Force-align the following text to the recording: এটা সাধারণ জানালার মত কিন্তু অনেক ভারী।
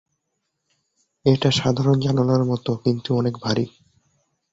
এটা 1.25 1.49
সাধারণ 1.51 1.97
জানালার 1.99 2.43
মত 2.45 2.65
কিন্তু 2.83 3.09
অনেক 3.15 3.35
ভারী। 3.43 3.65